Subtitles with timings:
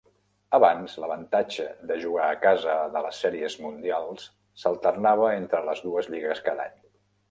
[0.57, 4.27] Abans, l'avantatge de jugar a casa de les Sèries Mundials
[4.65, 6.87] s'alternava entre les dues lligues cada any.